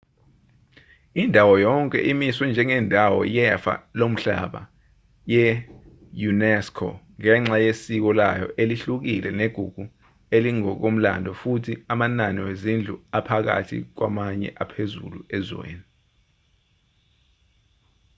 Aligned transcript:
indawo 1.23 1.53
yonke 1.65 1.99
imiswe 2.11 2.45
njengendawo 2.49 3.19
yefa 3.35 3.73
lomhlaba 3.99 4.61
ye-unesco 5.31 6.89
ngenxa 7.19 7.57
yesiko 7.65 8.09
layo 8.19 8.47
elihlukile 8.61 9.29
negugu 9.39 9.83
elingokomlando 10.35 11.31
futhi 11.41 11.73
amanani 11.93 12.39
wezindlu 12.47 12.95
aphakathi 13.17 13.77
kwamanye 13.97 14.49
aphezulu 14.63 15.19
ezweni 15.37 15.85